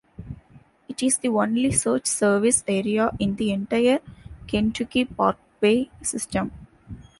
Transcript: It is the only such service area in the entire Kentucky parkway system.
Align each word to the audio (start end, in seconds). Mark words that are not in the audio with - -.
It 0.89 1.03
is 1.03 1.19
the 1.19 1.27
only 1.27 1.71
such 1.73 2.07
service 2.07 2.63
area 2.67 3.11
in 3.19 3.35
the 3.35 3.51
entire 3.51 3.99
Kentucky 4.47 5.05
parkway 5.05 5.91
system. 6.01 6.49